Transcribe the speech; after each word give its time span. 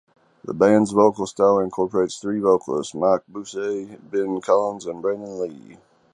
The 0.43 0.55
band's 0.55 0.89
vocal 0.89 1.27
style 1.27 1.59
incorporates 1.59 2.17
three 2.17 2.39
vocalists: 2.39 2.95
Mike 2.95 3.21
Busse, 3.31 3.99
Ben 4.09 4.41
Collins 4.41 4.87
and 4.87 4.99
Brandon 4.99 5.39
Lee. 5.39 5.77